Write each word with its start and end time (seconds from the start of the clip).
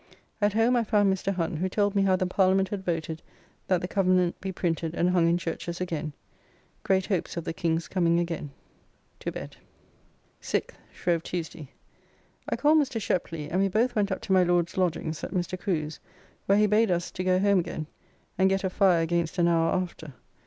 At 0.41 0.53
home 0.53 0.75
I 0.75 0.83
found 0.83 1.13
Mr. 1.13 1.31
Hunt, 1.35 1.59
who 1.59 1.69
told 1.69 1.93
me 1.93 2.01
how 2.01 2.15
the 2.15 2.25
Parliament 2.25 2.69
had 2.69 2.83
voted 2.83 3.21
that 3.67 3.81
the 3.81 3.87
Covenant 3.87 4.41
be 4.41 4.51
printed 4.51 4.95
and 4.95 5.11
hung 5.11 5.27
in 5.29 5.37
churches 5.37 5.79
again. 5.79 6.13
Great 6.81 7.05
hopes 7.05 7.37
of 7.37 7.43
the 7.43 7.53
King's 7.53 7.87
coming 7.87 8.19
again. 8.19 8.49
To 9.19 9.31
bed. 9.31 9.57
6th. 10.41 10.71
(Shrove 10.91 11.21
Tuesday.) 11.21 11.69
I 12.49 12.55
called 12.55 12.79
Mr. 12.79 12.99
Sheply 12.99 13.47
and 13.51 13.61
we 13.61 13.67
both 13.67 13.95
went 13.95 14.11
up 14.11 14.21
to 14.21 14.33
my 14.33 14.41
Lord's 14.41 14.75
lodgings 14.75 15.23
at 15.23 15.35
Mr. 15.35 15.55
Crew's, 15.59 15.99
where 16.47 16.57
he 16.57 16.65
bade 16.65 16.89
us 16.89 17.11
to 17.11 17.23
go 17.23 17.37
home 17.37 17.59
again, 17.59 17.85
and 18.39 18.49
get 18.49 18.63
a 18.63 18.71
fire 18.71 19.01
against 19.03 19.37
an 19.37 19.47
hour 19.47 19.71
after. 19.71 20.15